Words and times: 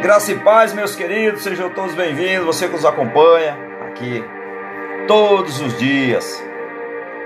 Graça 0.00 0.30
e 0.30 0.38
paz, 0.38 0.74
meus 0.74 0.94
queridos, 0.94 1.42
sejam 1.42 1.70
todos 1.70 1.94
bem-vindos. 1.94 2.44
Você 2.44 2.66
que 2.66 2.74
nos 2.74 2.84
acompanha 2.84 3.56
aqui 3.88 4.22
todos 5.08 5.58
os 5.60 5.76
dias. 5.78 6.44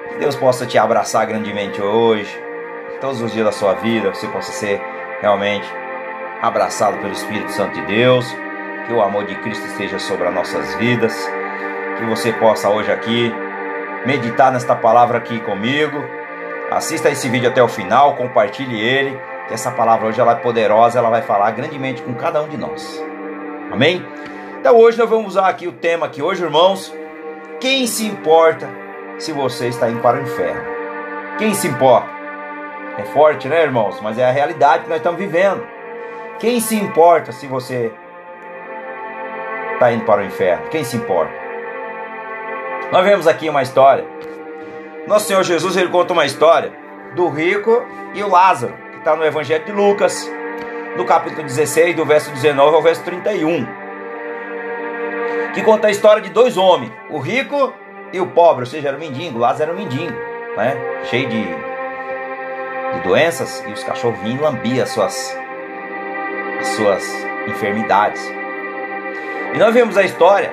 Que 0.08 0.18
Deus 0.18 0.36
possa 0.36 0.64
te 0.64 0.78
abraçar 0.78 1.26
grandemente 1.26 1.82
hoje, 1.82 2.30
todos 3.00 3.20
os 3.20 3.32
dias 3.32 3.44
da 3.44 3.52
sua 3.52 3.74
vida, 3.74 4.14
você 4.14 4.26
possa 4.28 4.52
ser 4.52 4.80
realmente 5.20 5.68
abraçado 6.40 6.98
pelo 6.98 7.12
Espírito 7.12 7.50
Santo 7.50 7.74
de 7.74 7.82
Deus. 7.86 8.24
Que 8.86 8.92
o 8.92 9.02
amor 9.02 9.26
de 9.26 9.34
Cristo 9.34 9.66
esteja 9.66 9.98
sobre 9.98 10.28
as 10.28 10.34
nossas 10.34 10.74
vidas. 10.76 11.28
Que 11.98 12.04
você 12.04 12.32
possa 12.32 12.70
hoje 12.70 12.90
aqui 12.92 13.34
meditar 14.06 14.52
nesta 14.52 14.76
palavra 14.76 15.18
aqui 15.18 15.40
comigo. 15.40 16.02
Assista 16.70 17.10
esse 17.10 17.28
vídeo 17.28 17.50
até 17.50 17.60
o 17.60 17.68
final, 17.68 18.14
compartilhe 18.14 18.80
ele 18.80 19.18
que 19.50 19.54
essa 19.54 19.72
palavra 19.72 20.06
hoje 20.06 20.20
ela 20.20 20.30
é 20.30 20.36
poderosa, 20.36 21.00
ela 21.00 21.10
vai 21.10 21.22
falar 21.22 21.50
grandemente 21.50 22.00
com 22.02 22.14
cada 22.14 22.40
um 22.40 22.48
de 22.48 22.56
nós. 22.56 23.04
Amém? 23.72 24.00
Então 24.60 24.76
hoje 24.76 24.96
nós 24.96 25.10
vamos 25.10 25.30
usar 25.30 25.48
aqui 25.48 25.66
o 25.66 25.72
tema 25.72 26.08
que 26.08 26.22
hoje, 26.22 26.44
irmãos, 26.44 26.94
quem 27.60 27.84
se 27.84 28.06
importa 28.06 28.68
se 29.18 29.32
você 29.32 29.66
está 29.66 29.90
indo 29.90 30.00
para 30.00 30.18
o 30.18 30.22
inferno? 30.22 30.62
Quem 31.36 31.52
se 31.52 31.66
importa? 31.66 32.08
É 32.96 33.02
forte, 33.06 33.48
né, 33.48 33.64
irmãos? 33.64 34.00
Mas 34.00 34.18
é 34.18 34.24
a 34.24 34.30
realidade 34.30 34.84
que 34.84 34.88
nós 34.88 34.98
estamos 34.98 35.18
vivendo. 35.18 35.66
Quem 36.38 36.60
se 36.60 36.76
importa 36.76 37.32
se 37.32 37.48
você 37.48 37.92
está 39.72 39.90
indo 39.90 40.04
para 40.04 40.20
o 40.20 40.24
inferno? 40.24 40.68
Quem 40.68 40.84
se 40.84 40.96
importa? 40.96 41.32
Nós 42.92 43.02
vemos 43.02 43.26
aqui 43.26 43.48
uma 43.48 43.62
história. 43.62 44.06
Nosso 45.08 45.26
Senhor 45.26 45.42
Jesus 45.42 45.76
ele 45.76 45.88
conta 45.88 46.12
uma 46.12 46.24
história 46.24 46.72
do 47.16 47.28
rico 47.28 47.84
e 48.14 48.22
o 48.22 48.28
Lázaro 48.28 48.89
está 49.00 49.16
no 49.16 49.24
Evangelho 49.24 49.64
de 49.64 49.72
Lucas, 49.72 50.30
no 50.94 51.06
capítulo 51.06 51.42
16, 51.42 51.96
do 51.96 52.04
verso 52.04 52.30
19 52.32 52.76
ao 52.76 52.82
verso 52.82 53.02
31. 53.02 53.66
Que 55.54 55.62
conta 55.62 55.88
a 55.88 55.90
história 55.90 56.22
de 56.22 56.28
dois 56.28 56.58
homens, 56.58 56.92
o 57.08 57.18
rico 57.18 57.72
e 58.12 58.20
o 58.20 58.26
pobre, 58.26 58.60
ou 58.60 58.66
seja, 58.66 58.88
era 58.88 58.96
o 58.98 59.00
mendigo, 59.00 59.38
Lázaro 59.38 59.70
era 59.70 59.72
o 59.72 59.76
mendigo, 59.76 60.14
né? 60.54 60.76
cheio 61.04 61.28
de, 61.30 61.42
de 61.42 63.00
doenças, 63.02 63.64
e 63.66 63.72
os 63.72 63.82
cachorros 63.82 64.20
vinham 64.20 64.42
lambiam 64.42 64.82
as 64.82 64.90
suas, 64.90 65.38
as 66.60 66.66
suas 66.68 67.26
enfermidades. 67.48 68.22
E 69.54 69.58
nós 69.58 69.72
vemos 69.72 69.96
a 69.96 70.02
história 70.02 70.52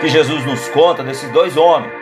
que 0.00 0.06
Jesus 0.06 0.46
nos 0.46 0.68
conta 0.68 1.02
desses 1.02 1.28
dois 1.30 1.56
homens. 1.56 1.92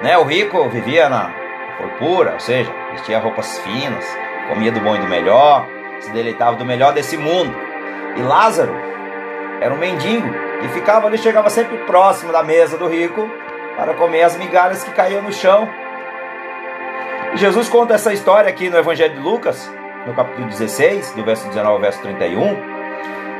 Né? 0.00 0.16
O 0.16 0.22
rico 0.22 0.68
vivia 0.68 1.08
na 1.08 1.39
pura, 1.88 2.32
ou 2.34 2.40
seja, 2.40 2.72
vestia 2.92 3.18
roupas 3.18 3.58
finas, 3.60 4.04
comia 4.48 4.72
do 4.72 4.80
bom 4.80 4.96
e 4.96 4.98
do 4.98 5.06
melhor, 5.06 5.66
se 6.00 6.10
deleitava 6.10 6.56
do 6.56 6.64
melhor 6.64 6.92
desse 6.92 7.16
mundo. 7.16 7.54
E 8.16 8.22
Lázaro 8.22 8.74
era 9.60 9.72
um 9.72 9.78
mendigo 9.78 10.28
e 10.62 10.68
ficava 10.68 11.06
ali, 11.06 11.18
chegava 11.18 11.50
sempre 11.50 11.76
próximo 11.78 12.32
da 12.32 12.42
mesa 12.42 12.76
do 12.76 12.88
rico 12.88 13.30
para 13.76 13.94
comer 13.94 14.22
as 14.22 14.36
migalhas 14.36 14.82
que 14.82 14.90
caíam 14.90 15.22
no 15.22 15.32
chão. 15.32 15.68
E 17.32 17.36
Jesus 17.36 17.68
conta 17.68 17.94
essa 17.94 18.12
história 18.12 18.50
aqui 18.50 18.68
no 18.68 18.76
Evangelho 18.76 19.14
de 19.14 19.20
Lucas, 19.20 19.70
no 20.06 20.14
capítulo 20.14 20.48
16, 20.48 21.12
do 21.12 21.24
verso 21.24 21.46
19 21.48 21.74
ao 21.74 21.80
verso 21.80 22.00
31. 22.02 22.70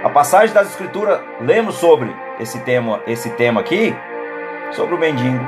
A 0.05 0.09
passagem 0.09 0.55
das 0.55 0.69
Escrituras, 0.69 1.21
lemos 1.41 1.75
sobre 1.75 2.15
esse 2.39 2.61
tema, 2.61 3.03
esse 3.07 3.31
tema 3.31 3.61
aqui, 3.61 3.95
sobre 4.71 4.95
o 4.95 4.99
mendigo 4.99 5.47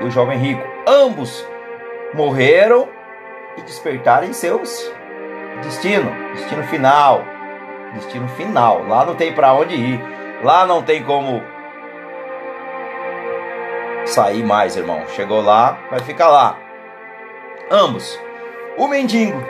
e 0.00 0.04
o 0.04 0.10
jovem 0.10 0.38
rico. 0.38 0.62
Ambos 0.86 1.46
morreram 2.14 2.88
e 3.56 3.62
despertaram 3.62 4.26
em 4.26 4.32
seus 4.32 4.92
destino, 5.62 6.10
destino 6.34 6.64
final, 6.64 7.24
destino 7.94 8.28
final. 8.28 8.86
Lá 8.86 9.04
não 9.04 9.14
tem 9.14 9.32
para 9.32 9.52
onde 9.52 9.74
ir, 9.74 10.00
lá 10.42 10.66
não 10.66 10.82
tem 10.82 11.02
como 11.02 11.42
sair 14.06 14.44
mais, 14.44 14.76
irmão. 14.76 15.04
Chegou 15.08 15.40
lá, 15.42 15.78
vai 15.90 16.00
ficar 16.00 16.28
lá. 16.28 16.58
Ambos. 17.70 18.18
O 18.76 18.88
mendigo 18.88 19.40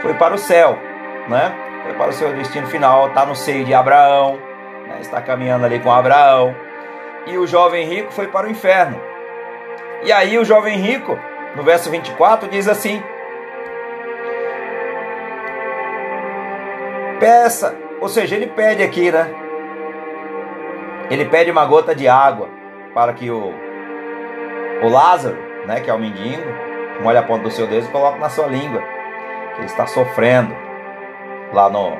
foi 0.00 0.14
para 0.14 0.34
o 0.34 0.38
céu, 0.38 0.78
né? 1.28 1.54
Foi 1.82 1.94
para 1.94 2.10
o 2.10 2.12
seu 2.12 2.32
destino 2.34 2.66
final, 2.66 3.08
está 3.08 3.26
no 3.26 3.34
seio 3.34 3.64
de 3.64 3.74
Abraão, 3.74 4.38
né? 4.86 4.98
está 5.00 5.20
caminhando 5.20 5.64
ali 5.64 5.80
com 5.80 5.92
Abraão. 5.92 6.54
E 7.26 7.36
o 7.36 7.46
jovem 7.46 7.86
rico 7.86 8.12
foi 8.12 8.28
para 8.28 8.46
o 8.46 8.50
inferno. 8.50 9.00
E 10.02 10.12
aí 10.12 10.38
o 10.38 10.44
jovem 10.44 10.78
rico 10.78 11.18
no 11.56 11.62
verso 11.62 11.90
24, 11.90 12.48
diz 12.48 12.68
assim: 12.68 13.02
Peça, 17.18 17.76
ou 18.00 18.08
seja, 18.08 18.36
ele 18.36 18.46
pede 18.46 18.82
aqui, 18.82 19.10
né? 19.10 19.28
Ele 21.10 21.24
pede 21.24 21.50
uma 21.50 21.64
gota 21.64 21.94
de 21.94 22.06
água 22.06 22.48
para 22.94 23.12
que 23.12 23.30
o, 23.30 23.52
o 24.82 24.88
Lázaro, 24.88 25.36
né, 25.66 25.80
que 25.80 25.90
é 25.90 25.94
o 25.94 25.98
mendigo, 25.98 26.42
molhe 27.02 27.18
a 27.18 27.22
ponta 27.22 27.44
do 27.44 27.50
seu 27.50 27.66
dedo 27.66 27.86
e 27.86 27.90
coloque 27.90 28.18
na 28.18 28.28
sua 28.28 28.46
língua. 28.46 28.82
Que 29.54 29.60
ele 29.60 29.66
está 29.66 29.86
sofrendo 29.86 30.54
lá 31.52 31.68
no, 31.70 31.90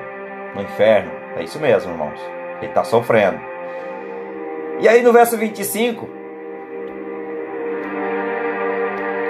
no 0.55 0.63
inferno. 0.63 1.11
É 1.37 1.43
isso 1.43 1.59
mesmo, 1.59 1.93
irmãos. 1.93 2.21
Ele 2.59 2.67
está 2.67 2.85
sofrendo. 2.85 3.41
E 4.81 4.89
aí 4.89 5.03
no 5.03 5.13
verso 5.13 5.37
25, 5.37 6.09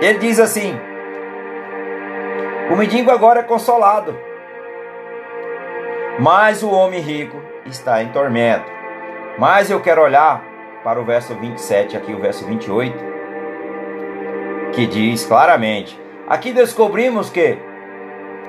Ele 0.00 0.18
diz 0.18 0.38
assim: 0.38 0.78
O 2.70 2.76
mendigo 2.76 3.10
agora 3.10 3.40
é 3.40 3.42
consolado, 3.42 4.16
mas 6.20 6.62
o 6.62 6.70
homem 6.70 7.00
rico 7.00 7.36
está 7.66 8.02
em 8.02 8.08
tormento. 8.10 8.70
Mas 9.36 9.70
eu 9.70 9.80
quero 9.80 10.02
olhar 10.02 10.44
para 10.84 11.00
o 11.00 11.04
verso 11.04 11.34
27, 11.34 11.96
aqui 11.96 12.12
o 12.12 12.20
verso 12.20 12.46
28, 12.46 12.96
que 14.72 14.86
diz 14.86 15.26
claramente: 15.26 16.00
Aqui 16.28 16.52
descobrimos 16.52 17.28
que 17.28 17.58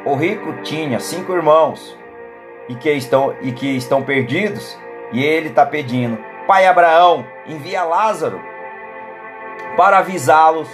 o 0.05 0.13
rico 0.13 0.53
tinha 0.61 0.99
cinco 0.99 1.33
irmãos 1.33 1.97
e 2.67 2.75
que 2.75 2.91
estão, 2.91 3.35
e 3.41 3.51
que 3.51 3.75
estão 3.75 4.03
perdidos, 4.03 4.77
e 5.11 5.23
ele 5.23 5.49
está 5.49 5.65
pedindo: 5.65 6.15
Pai 6.45 6.67
Abraão, 6.67 7.25
envia 7.47 7.83
Lázaro 7.83 8.39
para 9.75 9.97
avisá-los 9.97 10.69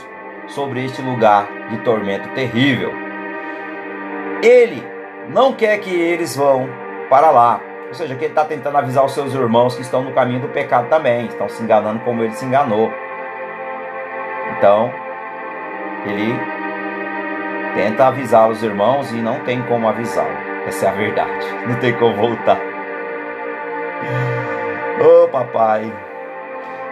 sobre 0.48 0.86
este 0.86 1.02
lugar 1.02 1.48
de 1.70 1.78
tormento 1.80 2.30
terrível. 2.30 2.92
Ele 4.42 4.84
não 5.30 5.54
quer 5.54 5.80
que 5.80 5.90
eles 5.90 6.36
vão 6.36 6.70
para 7.10 7.32
lá. 7.32 7.60
Ou 7.88 7.94
seja, 7.94 8.16
que 8.16 8.26
ele 8.26 8.32
está 8.32 8.44
tentando 8.44 8.78
avisar 8.78 9.06
os 9.06 9.14
seus 9.14 9.34
irmãos 9.34 9.76
que 9.76 9.82
estão 9.82 10.04
no 10.04 10.14
caminho 10.14 10.42
do 10.42 10.50
pecado 10.50 10.90
também, 10.90 11.26
estão 11.28 11.48
se 11.48 11.62
enganando 11.62 12.00
como 12.00 12.24
ele 12.24 12.34
se 12.34 12.46
enganou. 12.46 12.92
Então, 14.58 14.92
ele 16.06 16.36
tenta 17.74 18.08
avisar 18.08 18.50
os 18.50 18.64
irmãos 18.64 19.12
e 19.12 19.16
não 19.16 19.40
tem 19.42 19.62
como 19.64 19.88
avisá-lo. 19.88 20.38
Essa 20.68 20.88
é 20.88 20.90
a 20.90 20.92
verdade. 20.94 21.46
Não 21.68 21.76
tem 21.80 21.94
como 21.94 22.16
voltar. 22.16 22.58
Oh, 25.00 25.28
papai. 25.28 25.92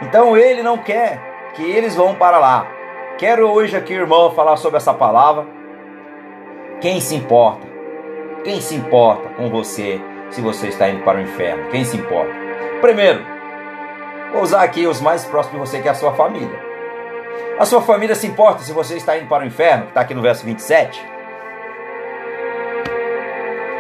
Então 0.02 0.36
ele 0.36 0.62
não 0.62 0.78
quer 0.78 1.20
que 1.54 1.64
eles 1.64 1.96
vão 1.96 2.14
para 2.14 2.38
lá. 2.38 2.68
Quero 3.24 3.50
hoje 3.50 3.78
aqui, 3.78 3.94
irmão, 3.94 4.32
falar 4.32 4.58
sobre 4.58 4.76
essa 4.76 4.94
palavra. 4.94 5.48
Quem 6.82 7.00
se 7.00 7.16
importa? 7.16 7.66
Quem 8.44 8.60
se 8.60 8.76
importa 8.76 9.30
com 9.30 9.50
você 9.50 10.02
se 10.30 10.42
você 10.42 10.68
está 10.68 10.90
indo 10.90 11.06
para 11.06 11.20
o 11.20 11.22
inferno? 11.22 11.70
Quem 11.70 11.86
se 11.86 11.96
importa? 11.96 12.34
Primeiro, 12.82 13.26
vou 14.34 14.42
usar 14.42 14.62
aqui 14.62 14.86
os 14.86 15.00
mais 15.00 15.24
próximos 15.24 15.54
de 15.54 15.72
você, 15.72 15.82
que 15.82 15.88
é 15.88 15.92
a 15.92 15.96
sua 15.96 16.12
família. 16.12 16.60
A 17.58 17.66
sua 17.66 17.82
família 17.82 18.14
se 18.14 18.28
importa 18.28 18.62
se 18.62 18.74
você 18.74 18.98
está 18.98 19.18
indo 19.18 19.30
para 19.30 19.44
o 19.44 19.48
inferno, 19.48 19.84
que 19.84 19.92
está 19.92 20.02
aqui 20.02 20.14
no 20.14 20.22
verso 20.22 20.46
27? 20.46 21.02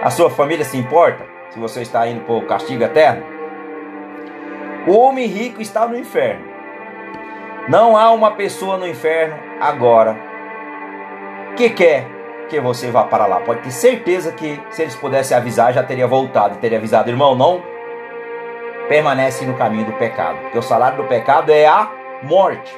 A 0.02 0.10
sua 0.10 0.30
família 0.30 0.64
se 0.64 0.78
importa 0.78 1.26
se 1.50 1.60
você 1.60 1.82
está 1.82 2.08
indo 2.08 2.22
para 2.22 2.36
o 2.36 2.46
castigo 2.46 2.82
eterno? 2.82 3.26
O 4.88 4.98
homem 4.98 5.28
rico 5.28 5.62
está 5.62 5.86
no 5.86 6.00
inferno. 6.00 6.53
Não 7.68 7.96
há 7.96 8.12
uma 8.12 8.32
pessoa 8.32 8.78
no 8.78 8.86
inferno 8.86 9.40
agora 9.62 10.18
que 11.56 11.70
quer 11.70 12.06
que 12.50 12.60
você 12.60 12.92
vá 12.92 13.06
para 13.06 13.26
lá. 13.26 13.40
Pode 13.40 13.62
ter 13.62 13.72
certeza 13.72 14.34
que 14.34 14.62
se 14.70 14.82
eles 14.82 14.96
pudessem 14.96 15.36
avisar, 15.36 15.72
já 15.72 15.82
teria 15.82 16.06
voltado, 16.06 16.58
teria 16.58 16.78
avisado, 16.78 17.10
irmão, 17.10 17.36
não 17.36 17.64
permanece 18.90 19.46
no 19.46 19.54
caminho 19.54 19.86
do 19.86 19.94
pecado, 19.94 20.40
porque 20.40 20.58
o 20.58 20.62
salário 20.62 20.98
do 20.98 21.06
pecado 21.06 21.52
é 21.52 21.66
a 21.66 21.90
morte. 22.22 22.78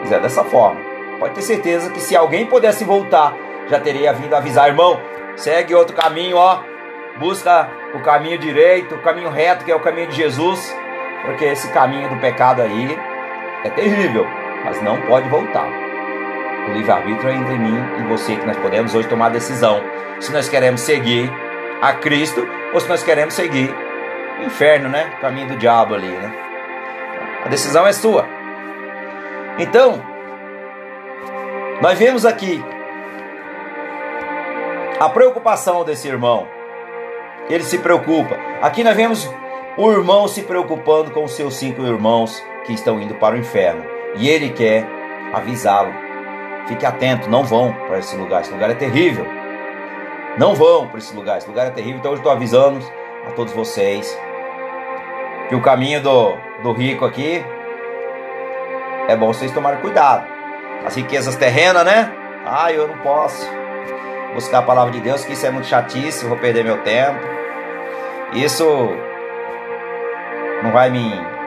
Mas 0.00 0.12
é 0.12 0.20
dessa 0.20 0.44
forma. 0.44 0.80
Pode 1.18 1.34
ter 1.34 1.42
certeza 1.42 1.90
que 1.90 2.00
se 2.00 2.14
alguém 2.14 2.44
pudesse 2.44 2.84
voltar, 2.84 3.34
já 3.68 3.80
teria 3.80 4.12
vindo 4.12 4.34
avisar, 4.34 4.68
irmão, 4.68 5.00
segue 5.36 5.74
outro 5.74 5.96
caminho, 5.96 6.36
ó. 6.36 6.60
Busca 7.18 7.68
o 7.94 8.00
caminho 8.00 8.38
direito, 8.38 8.94
o 8.94 9.02
caminho 9.02 9.30
reto, 9.30 9.64
que 9.64 9.72
é 9.72 9.74
o 9.74 9.80
caminho 9.80 10.06
de 10.08 10.16
Jesus, 10.16 10.76
porque 11.24 11.46
esse 11.46 11.72
caminho 11.72 12.10
do 12.10 12.16
pecado 12.20 12.60
aí 12.60 13.07
é 13.64 13.70
terrível, 13.70 14.26
mas 14.64 14.80
não 14.82 15.00
pode 15.02 15.28
voltar. 15.28 15.68
O 16.68 16.72
livre-arbítrio 16.72 17.30
é 17.30 17.34
entre 17.34 17.58
mim 17.58 17.78
e 17.98 18.02
você 18.08 18.36
que 18.36 18.46
nós 18.46 18.56
podemos 18.58 18.94
hoje 18.94 19.08
tomar 19.08 19.26
a 19.26 19.30
decisão. 19.30 19.80
Se 20.20 20.32
nós 20.32 20.48
queremos 20.48 20.80
seguir 20.80 21.30
a 21.80 21.92
Cristo 21.94 22.46
ou 22.72 22.80
se 22.80 22.88
nós 22.88 23.02
queremos 23.02 23.34
seguir 23.34 23.74
o 24.40 24.44
inferno, 24.44 24.88
né? 24.88 25.10
O 25.16 25.20
caminho 25.20 25.48
do 25.48 25.56
diabo 25.56 25.94
ali, 25.94 26.08
né? 26.08 26.32
A 27.44 27.48
decisão 27.48 27.86
é 27.86 27.92
sua. 27.92 28.26
Então, 29.58 30.02
nós 31.80 31.98
vemos 31.98 32.26
aqui 32.26 32.62
a 35.00 35.08
preocupação 35.08 35.84
desse 35.84 36.08
irmão. 36.08 36.46
Ele 37.48 37.64
se 37.64 37.78
preocupa. 37.78 38.36
Aqui 38.60 38.84
nós 38.84 38.94
vemos 38.94 39.30
o 39.76 39.90
irmão 39.90 40.28
se 40.28 40.42
preocupando 40.42 41.12
com 41.12 41.26
seus 41.26 41.54
cinco 41.54 41.82
irmãos 41.82 42.42
que 42.68 42.74
estão 42.74 43.00
indo 43.00 43.14
para 43.14 43.34
o 43.34 43.38
inferno. 43.38 43.82
E 44.16 44.28
ele 44.28 44.50
quer 44.50 44.86
avisá-lo. 45.32 45.92
Fique 46.66 46.84
atento, 46.84 47.30
não 47.30 47.42
vão 47.42 47.72
para 47.72 47.98
esse 47.98 48.14
lugar. 48.14 48.42
Esse 48.42 48.52
lugar 48.52 48.70
é 48.70 48.74
terrível. 48.74 49.26
Não 50.36 50.54
vão 50.54 50.86
para 50.86 50.98
esse 50.98 51.16
lugar. 51.16 51.38
Esse 51.38 51.48
lugar 51.48 51.66
é 51.66 51.70
terrível. 51.70 51.98
Então 51.98 52.12
eu 52.12 52.18
estou 52.18 52.30
avisando 52.30 52.84
a 53.26 53.30
todos 53.30 53.54
vocês 53.54 54.16
que 55.48 55.54
o 55.54 55.62
caminho 55.62 56.02
do, 56.02 56.36
do 56.62 56.72
rico 56.72 57.06
aqui 57.06 57.42
é 59.08 59.16
bom 59.16 59.32
vocês 59.32 59.50
tomarem 59.50 59.80
cuidado. 59.80 60.26
As 60.84 60.94
riquezas 60.94 61.36
terrenas, 61.36 61.86
né? 61.86 62.12
Ah, 62.44 62.70
eu 62.70 62.86
não 62.86 62.98
posso 62.98 63.48
buscar 64.34 64.58
a 64.58 64.62
palavra 64.62 64.92
de 64.92 65.00
Deus, 65.00 65.24
que 65.24 65.32
isso 65.32 65.46
é 65.46 65.50
muito 65.50 65.66
chatice, 65.66 66.26
vou 66.26 66.36
perder 66.36 66.64
meu 66.64 66.82
tempo. 66.82 67.18
Isso 68.34 68.66
não 70.62 70.70
vai 70.70 70.90
me 70.90 71.37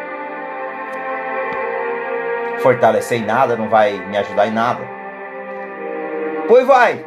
fortalecer 2.62 3.20
em 3.20 3.26
nada, 3.26 3.56
não 3.56 3.70
vai 3.70 3.94
me 3.94 4.18
ajudar 4.18 4.48
em 4.48 4.52
nada. 4.52 4.82
Pois 6.48 6.66
vai, 6.66 7.04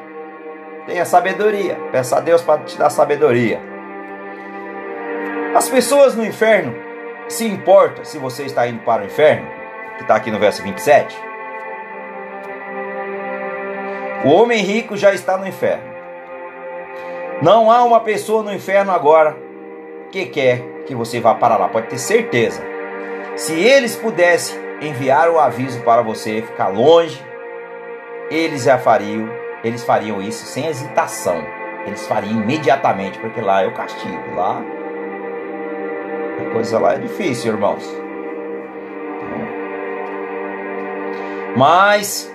tenha 0.86 1.04
sabedoria, 1.04 1.76
peça 1.90 2.16
a 2.16 2.20
Deus 2.20 2.42
para 2.42 2.62
te 2.62 2.78
dar 2.78 2.90
sabedoria. 2.90 3.60
As 5.54 5.68
pessoas 5.68 6.14
no 6.14 6.24
inferno 6.24 6.74
se 7.28 7.46
importam 7.46 8.04
se 8.04 8.18
você 8.18 8.44
está 8.44 8.66
indo 8.66 8.82
para 8.82 9.02
o 9.02 9.06
inferno, 9.06 9.46
que 9.96 10.02
está 10.02 10.16
aqui 10.16 10.30
no 10.30 10.38
verso 10.38 10.62
27. 10.62 11.16
O 14.24 14.30
homem 14.30 14.62
rico 14.62 14.96
já 14.96 15.12
está 15.12 15.36
no 15.36 15.46
inferno. 15.46 15.94
Não 17.42 17.70
há 17.70 17.84
uma 17.84 18.00
pessoa 18.00 18.42
no 18.42 18.52
inferno 18.52 18.90
agora 18.90 19.36
que 20.10 20.26
quer 20.26 20.62
que 20.86 20.94
você 20.94 21.20
vá 21.20 21.34
para 21.34 21.56
lá, 21.56 21.68
pode 21.68 21.88
ter 21.88 21.98
certeza. 21.98 22.62
Se 23.36 23.52
eles 23.52 23.96
pudessem 23.96 24.63
enviar 24.86 25.28
o 25.28 25.38
aviso 25.38 25.80
para 25.82 26.02
você 26.02 26.42
ficar 26.42 26.68
longe, 26.68 27.24
eles 28.30 28.64
já 28.64 28.78
fariam, 28.78 29.28
eles 29.62 29.84
fariam 29.84 30.20
isso 30.22 30.44
sem 30.46 30.66
hesitação. 30.66 31.44
Eles 31.86 32.06
fariam 32.06 32.42
imediatamente, 32.42 33.18
porque 33.18 33.40
lá 33.40 33.62
é 33.62 33.66
o 33.66 33.74
castigo, 33.74 34.34
lá 34.34 34.62
a 36.40 36.50
coisa 36.50 36.78
lá 36.78 36.94
é 36.94 36.98
difícil, 36.98 37.52
irmãos. 37.52 37.84
Mas 41.56 42.32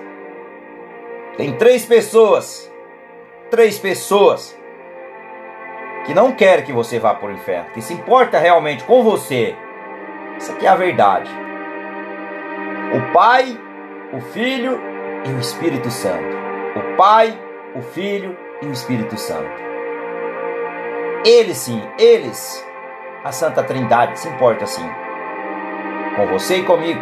tem 1.36 1.54
três 1.58 1.86
pessoas, 1.86 2.72
três 3.50 3.78
pessoas 3.78 4.58
que 6.06 6.14
não 6.14 6.32
querem 6.32 6.66
que 6.66 6.72
você 6.72 6.98
vá 6.98 7.14
para 7.14 7.30
o 7.30 7.34
inferno, 7.34 7.72
que 7.74 7.82
se 7.82 7.94
importa 7.94 8.40
realmente 8.40 8.84
com 8.86 9.04
você. 9.04 9.56
Isso 10.38 10.52
aqui 10.52 10.66
é 10.66 10.70
a 10.70 10.76
verdade. 10.76 11.30
O 12.94 13.14
Pai, 13.14 13.58
o 14.14 14.20
Filho 14.20 14.80
e 15.26 15.32
o 15.32 15.40
Espírito 15.40 15.90
Santo. 15.90 16.38
O 16.76 16.96
Pai, 16.96 17.38
o 17.76 17.82
Filho 17.82 18.38
e 18.62 18.66
o 18.66 18.72
Espírito 18.72 19.18
Santo. 19.18 19.70
Eles 21.26 21.58
sim, 21.58 21.82
eles, 21.98 22.66
a 23.24 23.32
Santa 23.32 23.64
Trindade, 23.64 24.20
se 24.20 24.28
importa 24.30 24.66
sim 24.66 24.90
com 26.16 26.28
você 26.28 26.58
e 26.58 26.64
comigo. 26.64 27.02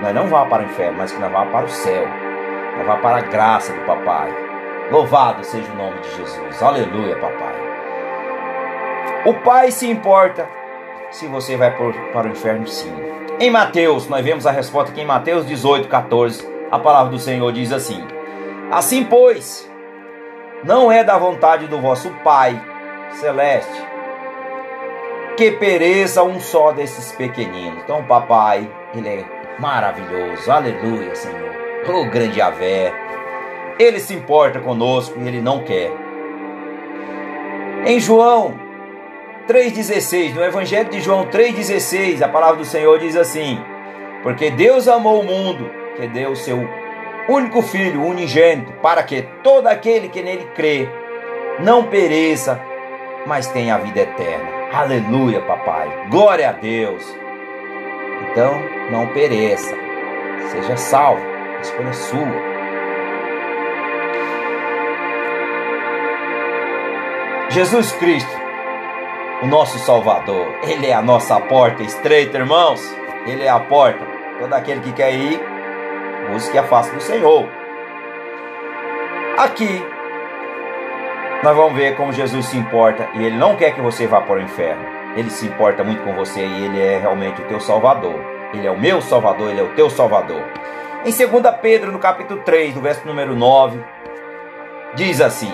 Nós 0.00 0.14
não 0.14 0.28
vá 0.28 0.46
para 0.46 0.62
o 0.62 0.66
inferno, 0.66 0.98
mas 0.98 1.12
que 1.12 1.20
nós 1.20 1.32
vá 1.32 1.44
para 1.46 1.66
o 1.66 1.68
céu 1.68 2.06
vá 2.84 2.96
para 2.96 3.18
a 3.18 3.22
graça 3.22 3.72
do 3.72 3.80
papai. 3.84 4.32
Louvado 4.90 5.44
seja 5.44 5.70
o 5.72 5.76
nome 5.76 6.00
de 6.00 6.16
Jesus. 6.16 6.62
Aleluia, 6.62 7.16
papai. 7.16 7.54
O 9.26 9.34
pai 9.34 9.70
se 9.70 9.88
importa 9.88 10.48
se 11.10 11.26
você 11.26 11.56
vai 11.56 11.76
para 11.76 12.26
o 12.26 12.30
inferno, 12.30 12.66
sim. 12.66 12.92
Em 13.40 13.48
Mateus, 13.48 14.06
nós 14.06 14.22
vemos 14.22 14.46
a 14.46 14.50
resposta 14.50 14.92
aqui 14.92 15.00
em 15.00 15.06
Mateus 15.06 15.46
18, 15.46 15.88
14. 15.88 16.46
A 16.70 16.78
palavra 16.78 17.10
do 17.10 17.18
Senhor 17.18 17.50
diz 17.50 17.72
assim: 17.72 18.04
Assim, 18.70 19.02
pois, 19.02 19.66
não 20.62 20.92
é 20.92 21.02
da 21.02 21.16
vontade 21.16 21.66
do 21.66 21.80
vosso 21.80 22.10
Pai 22.22 22.62
celeste 23.12 23.72
que 25.38 25.52
pereça 25.52 26.22
um 26.22 26.38
só 26.38 26.70
desses 26.70 27.12
pequeninos. 27.12 27.82
Então, 27.82 28.04
papai, 28.04 28.70
ele 28.94 29.08
é 29.08 29.24
maravilhoso. 29.58 30.52
Aleluia, 30.52 31.14
Senhor. 31.14 31.56
Oh, 31.88 32.04
grande 32.10 32.42
Avé. 32.42 32.92
Ele 33.78 34.00
se 34.00 34.12
importa 34.12 34.60
conosco 34.60 35.18
e 35.18 35.26
ele 35.26 35.40
não 35.40 35.64
quer. 35.64 35.90
Em 37.86 37.98
João 37.98 38.59
3,16, 39.50 40.32
no 40.32 40.44
Evangelho 40.44 40.88
de 40.88 41.00
João 41.00 41.26
3,16, 41.26 42.22
a 42.22 42.28
palavra 42.28 42.58
do 42.58 42.64
Senhor 42.64 43.00
diz 43.00 43.16
assim: 43.16 43.60
Porque 44.22 44.48
Deus 44.48 44.86
amou 44.86 45.20
o 45.20 45.24
mundo, 45.24 45.68
que 45.96 46.06
deu 46.06 46.30
o 46.30 46.36
seu 46.36 46.56
único 47.28 47.60
filho, 47.60 48.04
unigênito, 48.04 48.72
para 48.74 49.02
que 49.02 49.22
todo 49.42 49.66
aquele 49.66 50.08
que 50.08 50.22
nele 50.22 50.48
crê 50.54 50.88
não 51.58 51.82
pereça, 51.82 52.60
mas 53.26 53.48
tenha 53.48 53.74
a 53.74 53.78
vida 53.78 54.02
eterna. 54.02 54.48
Aleluia, 54.72 55.40
papai. 55.40 56.06
Glória 56.08 56.50
a 56.50 56.52
Deus. 56.52 57.02
Então, 58.30 58.54
não 58.92 59.08
pereça. 59.08 59.74
Seja 60.52 60.76
salvo. 60.76 61.26
A 61.56 61.60
escolha 61.60 61.88
é 61.88 61.92
sua. 61.92 62.50
Jesus 67.50 67.90
Cristo, 67.94 68.39
o 69.42 69.46
nosso 69.46 69.78
Salvador, 69.78 70.46
Ele 70.62 70.86
é 70.86 70.92
a 70.92 71.00
nossa 71.00 71.40
porta 71.40 71.82
estreita, 71.82 72.38
irmãos. 72.38 72.80
Ele 73.26 73.44
é 73.44 73.48
a 73.48 73.58
porta. 73.58 74.04
Todo 74.38 74.52
aquele 74.52 74.80
que 74.80 74.92
quer 74.92 75.14
ir, 75.14 75.40
busque 76.30 76.56
a 76.58 76.62
face 76.62 76.92
do 76.94 77.00
Senhor. 77.00 77.48
Aqui, 79.38 79.82
nós 81.42 81.56
vamos 81.56 81.74
ver 81.74 81.96
como 81.96 82.12
Jesus 82.12 82.46
se 82.46 82.56
importa 82.58 83.08
e 83.14 83.24
Ele 83.24 83.36
não 83.36 83.56
quer 83.56 83.74
que 83.74 83.80
você 83.80 84.06
vá 84.06 84.20
para 84.20 84.36
o 84.36 84.42
inferno. 84.42 84.84
Ele 85.16 85.30
se 85.30 85.46
importa 85.46 85.82
muito 85.82 86.02
com 86.04 86.14
você 86.14 86.40
e 86.40 86.64
Ele 86.64 86.80
é 86.80 86.98
realmente 86.98 87.40
o 87.40 87.46
teu 87.46 87.60
Salvador. 87.60 88.20
Ele 88.52 88.66
é 88.66 88.70
o 88.70 88.78
meu 88.78 89.00
Salvador, 89.00 89.50
Ele 89.50 89.60
é 89.60 89.64
o 89.64 89.74
teu 89.74 89.88
Salvador. 89.88 90.42
Em 91.04 91.10
2 91.10 91.56
Pedro, 91.62 91.90
no 91.90 91.98
capítulo 91.98 92.40
3, 92.42 92.74
no 92.74 92.82
verso 92.82 93.06
número 93.06 93.34
9, 93.34 93.82
diz 94.94 95.20
assim: 95.20 95.50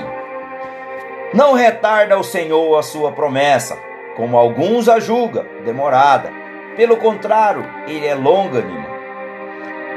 Não 1.37 1.53
retarda 1.53 2.19
o 2.19 2.25
Senhor 2.25 2.79
a 2.79 2.83
sua 2.83 3.13
promessa, 3.13 3.79
como 4.17 4.39
alguns 4.39 4.89
a 4.89 4.99
julga, 4.99 5.45
demorada. 5.67 6.33
Pelo 6.79 6.97
contrário, 6.97 7.63
ele 7.87 8.07
é 8.07 8.15
longânimo. 8.15 8.87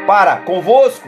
Para 0.05 0.35
convosco, 0.35 1.07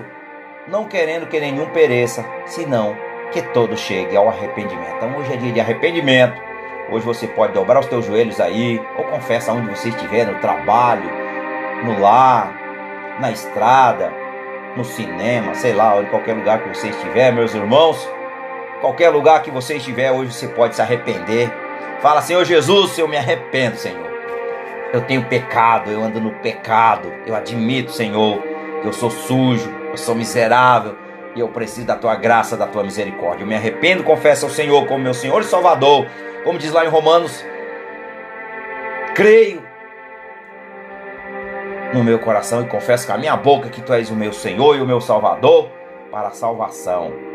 não 0.69 0.85
querendo 0.85 1.27
que 1.27 1.37
nenhum 1.37 1.65
pereça, 1.71 2.23
senão 2.45 2.95
que 3.33 3.41
todo 3.41 3.75
chegue 3.75 4.15
ao 4.15 4.29
arrependimento. 4.29 4.95
Então 4.95 5.17
hoje 5.17 5.33
é 5.33 5.35
dia 5.35 5.51
de 5.51 5.59
arrependimento. 5.59 6.41
Hoje 6.89 7.05
você 7.05 7.27
pode 7.27 7.51
dobrar 7.51 7.81
os 7.81 7.87
teus 7.87 8.05
joelhos 8.05 8.39
aí, 8.39 8.81
ou 8.97 9.03
confessa 9.03 9.51
onde 9.51 9.69
você 9.69 9.89
estiver, 9.89 10.25
no 10.25 10.39
trabalho, 10.39 11.11
no 11.83 11.99
lar, 11.99 12.57
na 13.19 13.31
estrada, 13.31 14.13
no 14.77 14.85
cinema, 14.85 15.53
sei 15.55 15.73
lá, 15.73 16.01
em 16.01 16.05
qualquer 16.05 16.37
lugar 16.37 16.59
que 16.59 16.69
você 16.69 16.87
estiver, 16.87 17.33
meus 17.33 17.53
irmãos. 17.53 18.09
Qualquer 18.81 19.09
lugar 19.09 19.43
que 19.43 19.51
você 19.51 19.75
estiver, 19.75 20.11
hoje 20.11 20.33
você 20.33 20.47
pode 20.47 20.75
se 20.75 20.81
arrepender. 20.81 21.51
Fala, 22.01 22.19
Senhor 22.19 22.43
Jesus, 22.43 22.97
eu 22.97 23.07
me 23.07 23.15
arrependo, 23.15 23.77
Senhor. 23.77 24.09
Eu 24.91 25.01
tenho 25.01 25.23
pecado, 25.25 25.91
eu 25.91 26.03
ando 26.03 26.19
no 26.19 26.31
pecado. 26.31 27.13
Eu 27.27 27.35
admito, 27.35 27.91
Senhor, 27.91 28.41
que 28.81 28.87
eu 28.87 28.91
sou 28.91 29.11
sujo, 29.11 29.71
eu 29.91 29.97
sou 29.97 30.15
miserável 30.15 30.95
e 31.35 31.39
eu 31.39 31.47
preciso 31.47 31.85
da 31.85 31.95
tua 31.95 32.15
graça, 32.15 32.57
da 32.57 32.65
tua 32.65 32.83
misericórdia. 32.83 33.43
Eu 33.43 33.47
me 33.47 33.55
arrependo, 33.55 34.03
confesso 34.03 34.45
ao 34.45 34.51
Senhor 34.51 34.87
como 34.87 35.03
meu 35.03 35.13
Senhor 35.13 35.39
e 35.41 35.45
Salvador. 35.45 36.07
Como 36.43 36.57
diz 36.57 36.71
lá 36.71 36.83
em 36.83 36.89
Romanos, 36.89 37.45
creio 39.13 39.61
no 41.93 42.03
meu 42.03 42.17
coração 42.17 42.63
e 42.63 42.67
confesso 42.67 43.05
com 43.05 43.13
a 43.13 43.17
minha 43.17 43.37
boca 43.37 43.69
que 43.69 43.81
tu 43.81 43.93
és 43.93 44.09
o 44.09 44.15
meu 44.15 44.33
Senhor 44.33 44.75
e 44.75 44.81
o 44.81 44.87
meu 44.87 44.99
Salvador 44.99 45.69
para 46.09 46.29
a 46.29 46.31
salvação. 46.31 47.30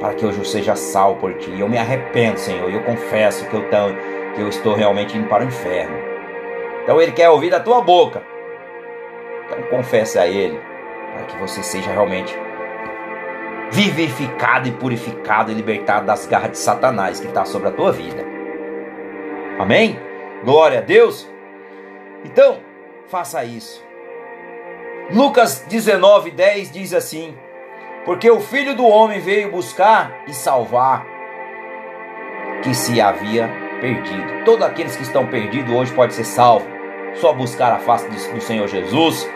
Para 0.00 0.14
que 0.14 0.26
hoje 0.26 0.38
eu 0.38 0.44
seja 0.44 0.76
salvo 0.76 1.20
por 1.20 1.34
ti. 1.34 1.58
Eu 1.58 1.68
me 1.68 1.78
arrependo, 1.78 2.38
Senhor, 2.38 2.70
e 2.70 2.74
eu 2.74 2.82
confesso 2.82 3.48
que 3.48 3.54
eu, 3.54 3.68
tão, 3.70 3.94
que 4.34 4.40
eu 4.40 4.48
estou 4.48 4.74
realmente 4.74 5.16
indo 5.16 5.28
para 5.28 5.44
o 5.44 5.46
inferno. 5.46 5.96
Então 6.82 7.00
Ele 7.00 7.12
quer 7.12 7.30
ouvir 7.30 7.50
da 7.50 7.60
tua 7.60 7.80
boca. 7.80 8.22
Então 9.46 9.62
confesse 9.70 10.18
a 10.18 10.26
Ele, 10.26 10.60
para 11.14 11.24
que 11.24 11.36
você 11.38 11.62
seja 11.62 11.90
realmente 11.90 12.36
vivificado 13.70 14.68
e 14.68 14.72
purificado 14.72 15.50
e 15.50 15.54
libertado 15.54 16.06
das 16.06 16.26
garras 16.26 16.52
de 16.52 16.58
Satanás 16.58 17.20
que 17.20 17.26
está 17.26 17.44
sobre 17.44 17.68
a 17.68 17.72
tua 17.72 17.92
vida. 17.92 18.24
Amém? 19.58 19.98
Glória 20.44 20.78
a 20.78 20.82
Deus. 20.82 21.28
Então, 22.24 22.60
faça 23.08 23.44
isso. 23.44 23.84
Lucas 25.10 25.64
19, 25.68 26.30
10 26.30 26.70
diz 26.70 26.92
assim: 26.92 27.36
Porque 28.06 28.30
o 28.30 28.40
filho 28.40 28.74
do 28.76 28.86
homem 28.86 29.20
veio 29.20 29.50
buscar 29.50 30.22
e 30.28 30.32
salvar 30.32 31.04
que 32.62 32.72
se 32.72 33.00
havia 33.00 33.50
perdido. 33.80 34.44
Todos 34.44 34.64
aqueles 34.64 34.96
que 34.96 35.02
estão 35.02 35.26
perdidos 35.26 35.74
hoje 35.74 35.92
pode 35.92 36.14
ser 36.14 36.24
salvo. 36.24 36.66
Só 37.14 37.32
buscar 37.32 37.72
a 37.72 37.78
face 37.78 38.08
do 38.08 38.40
Senhor 38.40 38.68
Jesus 38.68 39.28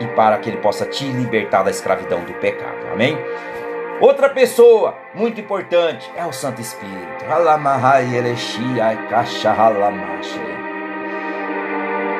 e 0.00 0.06
para 0.08 0.36
que 0.38 0.50
ele 0.50 0.58
possa 0.58 0.84
te 0.84 1.04
libertar 1.04 1.62
da 1.62 1.70
escravidão 1.70 2.20
do 2.24 2.32
pecado. 2.34 2.88
Amém? 2.92 3.16
Outra 4.00 4.28
pessoa 4.28 4.96
muito 5.14 5.40
importante 5.40 6.10
é 6.16 6.24
o 6.24 6.32
Santo 6.32 6.60
Espírito. 6.60 7.24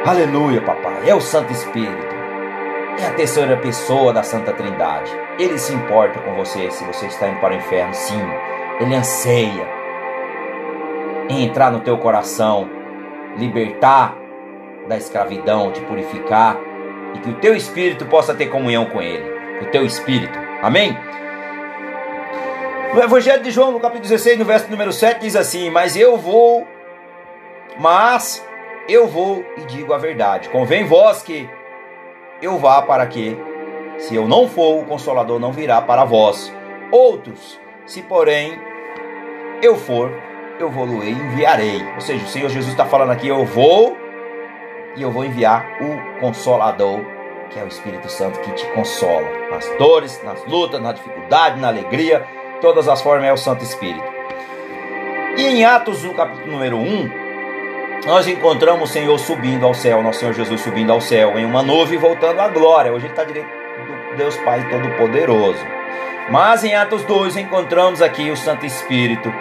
Aleluia, 0.04 0.60
papai. 0.62 1.08
É 1.08 1.14
o 1.14 1.20
Santo 1.20 1.52
Espírito. 1.52 2.07
É 2.98 3.06
a 3.06 3.12
terceira 3.12 3.56
pessoa 3.56 4.12
da 4.12 4.24
Santa 4.24 4.52
Trindade. 4.52 5.10
Ele 5.38 5.56
se 5.56 5.72
importa 5.72 6.18
com 6.18 6.34
você 6.34 6.68
se 6.70 6.84
você 6.84 7.06
está 7.06 7.28
indo 7.28 7.38
para 7.38 7.54
o 7.54 7.56
inferno, 7.56 7.94
sim. 7.94 8.20
Ele 8.80 8.92
anseia 8.92 9.66
entrar 11.28 11.70
no 11.70 11.80
teu 11.80 11.96
coração, 11.98 12.68
libertar 13.36 14.16
da 14.88 14.96
escravidão, 14.96 15.70
te 15.70 15.80
purificar 15.82 16.56
e 17.14 17.20
que 17.20 17.30
o 17.30 17.34
teu 17.34 17.54
espírito 17.54 18.04
possa 18.06 18.34
ter 18.34 18.46
comunhão 18.46 18.86
com 18.86 19.00
ele. 19.00 19.30
O 19.62 19.66
teu 19.66 19.84
espírito. 19.84 20.36
Amém? 20.60 20.98
No 22.94 23.00
Evangelho 23.00 23.42
de 23.44 23.52
João, 23.52 23.70
no 23.70 23.78
capítulo 23.78 24.08
16, 24.08 24.38
no 24.40 24.44
verso 24.44 24.68
número 24.70 24.92
7, 24.92 25.20
diz 25.20 25.36
assim: 25.36 25.70
Mas 25.70 25.94
eu 25.94 26.16
vou, 26.16 26.66
mas 27.78 28.44
eu 28.88 29.06
vou 29.06 29.44
e 29.56 29.60
digo 29.66 29.92
a 29.92 29.98
verdade. 29.98 30.48
Convém 30.48 30.84
vós 30.84 31.22
que 31.22 31.48
eu 32.40 32.58
vá 32.58 32.82
para 32.82 33.06
que, 33.06 33.36
se 33.98 34.14
eu 34.14 34.28
não 34.28 34.48
for, 34.48 34.80
o 34.80 34.84
Consolador 34.84 35.38
não 35.38 35.52
virá 35.52 35.82
para 35.82 36.04
vós. 36.04 36.52
Outros, 36.90 37.60
se 37.86 38.02
porém 38.02 38.58
eu 39.62 39.76
for, 39.76 40.10
eu 40.58 40.70
vou 40.70 40.86
e 41.02 41.10
enviarei. 41.10 41.82
Ou 41.94 42.00
seja, 42.00 42.24
o 42.24 42.28
Senhor 42.28 42.48
Jesus 42.48 42.72
está 42.72 42.84
falando 42.84 43.10
aqui: 43.10 43.28
eu 43.28 43.44
vou 43.44 43.96
e 44.96 45.02
eu 45.02 45.10
vou 45.10 45.24
enviar 45.24 45.66
o 45.80 46.20
Consolador, 46.20 47.00
que 47.50 47.58
é 47.58 47.64
o 47.64 47.68
Espírito 47.68 48.08
Santo 48.08 48.40
que 48.40 48.52
te 48.52 48.66
consola 48.72 49.26
nas 49.50 49.68
dores, 49.78 50.22
nas 50.24 50.44
lutas, 50.46 50.80
na 50.80 50.92
dificuldade, 50.92 51.60
na 51.60 51.68
alegria, 51.68 52.24
todas 52.60 52.88
as 52.88 53.00
formas 53.00 53.28
é 53.28 53.32
o 53.32 53.36
Santo 53.36 53.62
Espírito. 53.62 54.04
E 55.36 55.46
em 55.46 55.64
Atos, 55.64 56.02
no 56.02 56.14
capítulo 56.14 56.52
número 56.52 56.76
1, 56.76 57.10
nós 58.06 58.26
encontramos 58.26 58.88
o 58.88 58.92
Senhor 58.92 59.18
subindo 59.18 59.66
ao 59.66 59.74
céu, 59.74 60.02
nosso 60.02 60.20
Senhor 60.20 60.32
Jesus 60.32 60.60
subindo 60.60 60.92
ao 60.92 61.00
céu 61.00 61.38
em 61.38 61.44
uma 61.44 61.62
nuvem 61.62 61.98
voltando 61.98 62.40
à 62.40 62.48
glória. 62.48 62.92
Hoje 62.92 63.06
ele 63.06 63.12
está 63.12 63.24
direito 63.24 63.48
do 63.48 64.16
Deus 64.16 64.36
Pai 64.38 64.66
Todo-Poderoso. 64.70 65.64
Mas 66.30 66.64
em 66.64 66.74
Atos 66.74 67.02
2 67.04 67.36
encontramos 67.36 68.00
aqui 68.02 68.30
o 68.30 68.36
Santo 68.36 68.64
Espírito, 68.64 69.32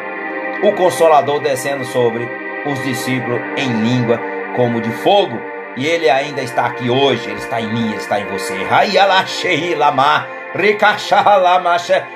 o 0.64 0.72
Consolador 0.74 1.40
descendo 1.40 1.86
sobre 1.86 2.28
os 2.66 2.84
discípulos 2.84 3.40
em 3.58 3.72
língua 3.82 4.20
como 4.56 4.82
de 4.82 4.92
fogo. 4.92 5.40
E 5.76 5.86
ele 5.86 6.10
ainda 6.10 6.42
está 6.42 6.66
aqui 6.66 6.90
hoje, 6.90 7.30
ele 7.30 7.38
está 7.38 7.62
em 7.62 7.72
mim, 7.72 7.90
ele 7.90 7.98
está 7.98 8.20
em 8.20 8.26
você. 8.26 8.56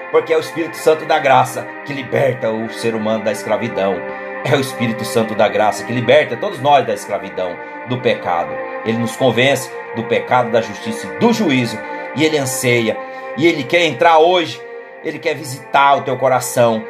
Porque 0.09 0.33
é 0.33 0.37
o 0.37 0.39
Espírito 0.39 0.77
Santo 0.77 1.05
da 1.05 1.19
graça 1.19 1.67
que 1.85 1.93
liberta 1.93 2.49
o 2.49 2.69
ser 2.73 2.95
humano 2.95 3.23
da 3.23 3.31
escravidão. 3.31 4.01
É 4.43 4.55
o 4.55 4.59
Espírito 4.59 5.05
Santo 5.05 5.35
da 5.35 5.47
graça 5.47 5.83
que 5.83 5.93
liberta 5.93 6.35
todos 6.35 6.59
nós 6.59 6.85
da 6.85 6.93
escravidão, 6.93 7.55
do 7.87 7.99
pecado. 7.99 8.51
Ele 8.85 8.97
nos 8.97 9.15
convence 9.15 9.71
do 9.95 10.03
pecado, 10.03 10.49
da 10.49 10.61
justiça 10.61 11.07
e 11.07 11.19
do 11.19 11.31
juízo. 11.31 11.77
E 12.15 12.23
ele 12.23 12.37
anseia. 12.37 12.97
E 13.37 13.45
ele 13.45 13.63
quer 13.63 13.85
entrar 13.85 14.17
hoje. 14.17 14.59
Ele 15.03 15.19
quer 15.19 15.35
visitar 15.35 15.95
o 15.95 16.01
teu 16.01 16.17
coração. 16.17 16.83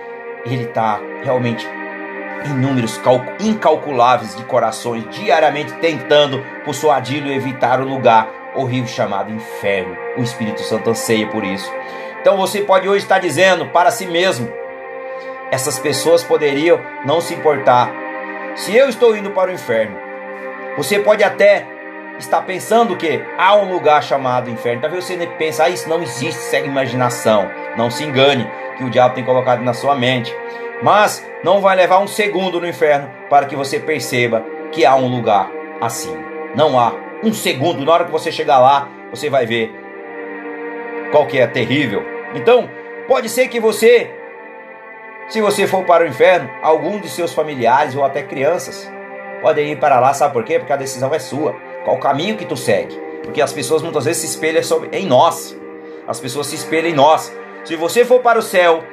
Ele 0.46 0.64
está 0.64 1.00
realmente 1.24 1.68
em 2.46 2.54
números 2.54 3.00
incalculáveis 3.40 4.36
de 4.36 4.44
corações 4.46 5.08
diariamente 5.12 5.74
tentando 5.74 6.44
por 6.66 6.74
sua 6.74 6.98
adilho 6.98 7.32
evitar 7.32 7.80
o 7.80 7.88
lugar 7.88 8.28
horrível 8.56 8.88
chamado 8.88 9.32
inferno. 9.32 9.96
O 10.18 10.24
Espírito 10.24 10.62
Santo 10.62 10.90
anseia 10.90 11.28
por 11.28 11.44
isso. 11.44 11.72
Então 12.22 12.38
você 12.38 12.62
pode 12.62 12.88
hoje 12.88 13.04
estar 13.04 13.20
dizendo 13.20 13.68
para 13.68 13.92
si 13.92 14.06
mesmo: 14.06 14.52
essas 15.52 15.78
pessoas 15.78 16.24
poderiam 16.24 16.80
não 17.06 17.20
se 17.20 17.34
importar. 17.34 17.92
Se 18.56 18.76
eu 18.76 18.90
estou 18.90 19.16
indo 19.16 19.32
para 19.32 19.52
o 19.52 19.54
inferno, 19.54 19.98
você 20.78 20.98
pode 20.98 21.24
até 21.24 21.68
estar 22.18 22.42
pensando 22.44 22.96
que 22.96 23.22
há 23.38 23.56
um 23.56 23.72
lugar 23.72 24.02
chamado 24.02 24.50
inferno. 24.50 24.82
Talvez 24.82 25.04
você 25.04 25.28
pensa, 25.38 25.66
ah, 25.66 25.70
isso 25.70 25.90
não 25.90 26.02
existe, 26.02 26.40
segue 26.40 26.68
imaginação. 26.68 27.50
Não 27.76 27.92
se 27.92 28.04
engane, 28.04 28.50
que 28.78 28.84
o 28.84 28.90
diabo 28.90 29.14
tem 29.14 29.24
colocado 29.24 29.62
na 29.62 29.74
sua 29.74 29.96
mente. 29.96 30.36
Mas 30.82 31.28
não 31.44 31.60
vai 31.62 31.76
levar 31.76 32.00
um 32.00 32.08
segundo 32.08 32.60
no 32.60 32.68
inferno 32.68 33.12
para 33.30 33.46
que 33.46 33.56
você 33.56 33.80
perceba 33.80 34.44
que 34.72 34.86
há 34.86 34.96
um 34.96 35.08
lugar 35.08 35.52
assim. 35.80 36.16
Não 36.56 36.80
há 36.80 36.94
um 37.24 37.34
segundo. 37.34 37.86
Na 37.86 37.94
hora 37.94 38.06
que 38.06 38.12
você 38.12 38.32
chegar 38.32 38.60
lá, 38.60 38.90
você 39.10 39.30
vai 39.30 39.46
ver 39.46 39.72
qual 41.12 41.28
que 41.28 41.38
é 41.38 41.46
terrível. 41.46 42.04
Então, 42.34 42.70
pode 43.08 43.30
ser 43.30 43.48
que 43.48 43.60
você, 43.60 44.10
se 45.28 45.42
você 45.42 45.66
for 45.68 45.84
para 45.86 46.04
o 46.04 46.08
inferno, 46.08 46.50
algum 46.62 47.00
de 47.00 47.10
seus 47.10 47.34
familiares 47.34 47.96
ou 47.96 48.04
até 48.04 48.22
crianças 48.22 48.92
podem 49.42 49.72
ir 49.72 49.80
para 49.80 50.00
lá, 50.00 50.14
sabe 50.14 50.34
por 50.34 50.44
quê? 50.44 50.60
Porque 50.60 50.74
a 50.74 50.78
decisão 50.78 51.14
é 51.14 51.20
sua. 51.20 51.56
Qual 51.84 51.96
o 51.96 52.00
caminho 52.00 52.38
que 52.38 52.46
tu 52.46 52.56
segue? 52.56 52.96
Porque 53.24 53.42
as 53.42 53.52
pessoas 53.52 53.82
muitas 53.82 54.06
vezes 54.06 54.22
se 54.22 54.28
espelham 54.28 54.62
em 54.92 55.06
nós. 55.06 55.58
As 56.08 56.20
pessoas 56.20 56.48
se 56.48 56.56
espelham 56.56 56.90
em 56.90 56.94
nós. 56.94 57.34
Se 57.64 57.76
você 57.76 58.04
for 58.06 58.20
para 58.22 58.38
o 58.38 58.42
céu, 58.42 58.84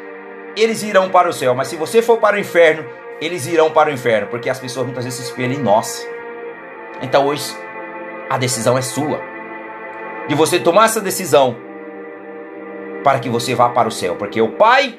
eles 0.56 0.82
irão 0.82 1.08
para 1.10 1.28
o 1.28 1.32
céu. 1.32 1.54
Mas 1.54 1.68
se 1.68 1.76
você 1.76 2.00
for 2.02 2.18
para 2.18 2.36
o 2.36 2.38
inferno, 2.38 2.84
eles 3.20 3.46
irão 3.46 3.70
para 3.70 3.90
o 3.90 3.92
inferno. 3.92 4.28
Porque 4.28 4.48
as 4.48 4.58
pessoas 4.58 4.86
muitas 4.86 5.04
vezes 5.04 5.20
se 5.20 5.30
espelham 5.30 5.54
em 5.54 5.62
nós. 5.62 6.06
Então 7.02 7.26
hoje, 7.26 7.54
a 8.30 8.38
decisão 8.38 8.76
é 8.76 8.82
sua. 8.82 9.20
De 10.28 10.34
você 10.34 10.58
tomar 10.58 10.86
essa 10.86 11.00
decisão 11.00 11.56
para 13.02 13.18
que 13.18 13.28
você 13.28 13.54
vá 13.54 13.68
para 13.70 13.88
o 13.88 13.92
céu. 13.92 14.16
Porque 14.16 14.40
o 14.40 14.50
Pai, 14.52 14.98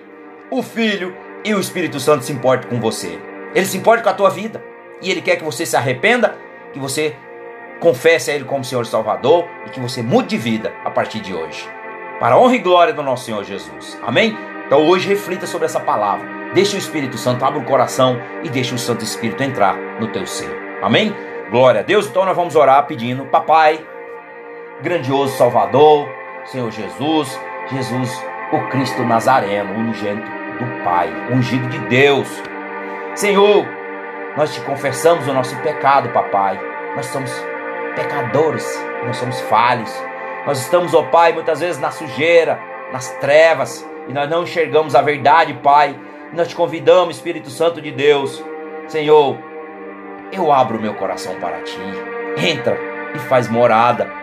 o 0.52 0.64
Filho 0.64 1.16
e 1.44 1.54
o 1.54 1.60
Espírito 1.60 2.00
Santo 2.00 2.26
se 2.26 2.34
importam 2.34 2.70
com 2.70 2.80
você. 2.80 3.20
Ele 3.54 3.66
se 3.66 3.78
importa 3.78 4.04
com 4.04 4.10
a 4.10 4.14
tua 4.14 4.30
vida. 4.30 4.64
E 5.02 5.10
Ele 5.10 5.22
quer 5.22 5.38
que 5.38 5.44
você 5.44 5.66
se 5.66 5.78
arrependa, 5.78 6.36
que 6.74 6.80
você 6.80 7.16
confesse 7.80 8.30
a 8.30 8.36
Ele 8.36 8.44
como 8.44 8.64
Senhor 8.64 8.82
e 8.82 8.88
Salvador 8.88 9.48
e 9.66 9.70
que 9.70 9.80
você 9.80 10.02
mude 10.02 10.30
de 10.30 10.38
vida 10.38 10.74
a 10.84 10.90
partir 10.90 11.20
de 11.20 11.34
hoje. 11.34 11.70
Para 12.20 12.36
a 12.36 12.40
honra 12.40 12.56
e 12.56 12.60
glória 12.60 12.94
do 12.94 13.02
nosso 13.02 13.26
Senhor 13.26 13.44
Jesus. 13.44 13.98
Amém? 14.06 14.38
Então 14.66 14.86
hoje 14.88 15.08
reflita 15.08 15.48
sobre 15.48 15.66
essa 15.66 15.80
palavra. 15.80 16.28
Deixa 16.54 16.76
o 16.76 16.80
Espírito 16.80 17.18
Santo, 17.18 17.46
abra 17.46 17.60
o 17.60 17.66
coração 17.66 18.20
e 18.44 18.50
deixa 18.50 18.76
o 18.76 18.78
Santo 18.78 19.04
Espírito 19.04 19.42
entrar 19.42 19.76
no 20.00 20.08
teu 20.08 20.26
ser. 20.28 20.50
Amém? 20.82 21.16
Glória 21.50 21.80
a 21.80 21.84
Deus. 21.84 22.08
Então 22.08 22.26
nós 22.26 22.36
vamos 22.36 22.56
orar 22.56 22.86
pedindo, 22.86 23.26
Papai, 23.26 23.80
grandioso 24.82 25.38
Salvador, 25.38 26.10
Senhor 26.46 26.70
Jesus, 26.72 27.40
Jesus, 27.72 28.24
o 28.52 28.68
Cristo 28.70 29.04
Nazareno, 29.04 29.74
unigênito 29.74 30.39
do 30.60 30.84
Pai, 30.84 31.10
ungido 31.32 31.68
de 31.70 31.80
Deus. 31.88 32.28
Senhor, 33.16 33.66
nós 34.36 34.54
te 34.54 34.62
confessamos 34.62 35.28
o 35.28 35.34
nosso 35.34 35.56
pecado, 35.58 36.10
papai. 36.10 36.60
Nós 36.96 37.06
somos 37.08 37.32
pecadores, 37.96 38.66
nós 39.06 39.18
somos 39.18 39.40
falhos. 39.42 39.92
Nós 40.46 40.60
estamos, 40.60 40.94
ó 40.94 41.04
Pai, 41.04 41.34
muitas 41.34 41.60
vezes 41.60 41.80
na 41.80 41.92
sujeira, 41.92 42.60
nas 42.92 43.10
trevas, 43.16 43.88
e 44.08 44.14
nós 44.14 44.30
não 44.30 44.44
enxergamos 44.44 44.96
a 44.96 45.02
verdade, 45.02 45.54
Pai. 45.56 46.00
Nós 46.34 46.48
te 46.48 46.56
convidamos, 46.56 47.16
Espírito 47.16 47.50
Santo 47.50 47.82
de 47.82 47.92
Deus, 47.92 48.44
Senhor, 48.88 49.38
eu 50.32 50.52
abro 50.52 50.80
meu 50.80 50.94
coração 50.94 51.36
para 51.40 51.62
ti. 51.62 51.80
Entra 52.38 52.78
e 53.16 53.20
faz 53.20 53.48
morada. 53.48 54.19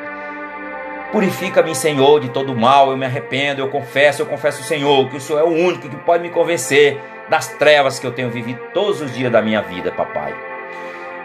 Purifica-me, 1.13 1.75
Senhor, 1.75 2.21
de 2.21 2.29
todo 2.31 2.55
mal. 2.55 2.91
Eu 2.91 2.97
me 2.97 3.07
arrependo, 3.07 3.61
eu 3.61 3.69
confesso, 3.69 4.23
eu 4.23 4.27
confesso, 4.27 4.63
Senhor, 4.63 5.09
que 5.09 5.17
o 5.17 5.21
Senhor 5.21 5.39
é 5.39 5.45
o 5.45 5.49
único 5.49 5.89
que 5.89 5.97
pode 5.97 6.23
me 6.23 6.31
convencer 6.31 7.01
das 7.29 7.49
trevas 7.49 7.99
que 7.99 8.07
eu 8.07 8.13
tenho 8.13 8.31
vivido 8.31 8.61
todos 8.73 9.01
os 9.01 9.15
dias 9.15 9.31
da 9.31 9.41
minha 9.41 9.63
vida, 9.63 9.93
papai. 9.93 10.35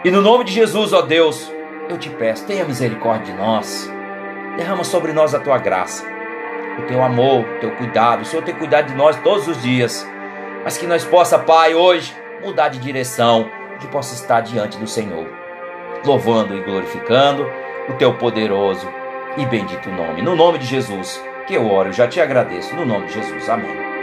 E 0.04 0.10
no 0.10 0.20
nome 0.20 0.44
de 0.44 0.52
Jesus, 0.52 0.92
ó 0.92 1.02
Deus, 1.02 1.52
eu 1.88 1.98
te 1.98 2.10
peço, 2.10 2.46
tenha 2.46 2.64
misericórdia 2.64 3.32
de 3.32 3.38
nós. 3.38 3.90
Derrama 4.56 4.84
sobre 4.84 5.12
nós 5.12 5.34
a 5.34 5.40
tua 5.40 5.58
graça, 5.58 6.04
o 6.78 6.82
teu 6.82 7.02
amor, 7.02 7.40
o 7.40 7.60
teu 7.60 7.70
cuidado. 7.72 8.22
O 8.22 8.24
Senhor 8.24 8.42
tem 8.42 8.54
cuidado 8.54 8.88
de 8.88 8.94
nós 8.94 9.16
todos 9.20 9.48
os 9.48 9.62
dias. 9.62 10.06
Mas 10.64 10.78
que 10.78 10.86
nós 10.86 11.04
possa, 11.04 11.38
Pai, 11.38 11.74
hoje 11.74 12.14
mudar 12.42 12.68
de 12.68 12.78
direção, 12.78 13.50
que 13.80 13.86
possa 13.88 14.14
estar 14.14 14.40
diante 14.40 14.78
do 14.78 14.86
Senhor, 14.86 15.26
louvando 16.04 16.56
e 16.56 16.60
glorificando 16.60 17.48
o 17.88 17.94
teu 17.94 18.14
poderoso 18.14 19.01
e 19.36 19.46
bendito 19.46 19.90
nome. 19.90 20.22
No 20.22 20.36
nome 20.36 20.58
de 20.58 20.66
Jesus, 20.66 21.22
que 21.46 21.54
eu 21.54 21.70
oro 21.70 21.92
já 21.92 22.06
te 22.06 22.20
agradeço 22.20 22.74
no 22.74 22.84
nome 22.84 23.06
de 23.06 23.14
Jesus. 23.14 23.48
Amém. 23.48 24.01